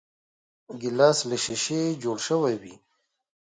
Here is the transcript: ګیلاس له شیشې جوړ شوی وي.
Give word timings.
ګیلاس 0.81 1.19
له 1.29 1.37
شیشې 1.45 1.81
جوړ 2.03 2.17
شوی 2.27 2.55
وي. 2.61 2.75